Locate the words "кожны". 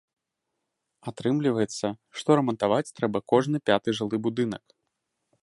3.35-3.57